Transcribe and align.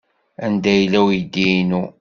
Anda 0.45 0.71
yella 0.79 0.99
uydi-inu? 1.05 1.81